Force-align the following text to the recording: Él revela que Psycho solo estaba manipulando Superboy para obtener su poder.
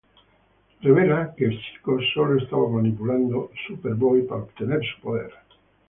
Él 0.71 0.77
revela 0.81 1.31
que 1.37 1.47
Psycho 1.47 1.99
solo 2.15 2.39
estaba 2.41 2.67
manipulando 2.67 3.51
Superboy 3.67 4.23
para 4.25 4.41
obtener 4.41 4.81
su 4.95 4.99
poder. 4.99 5.29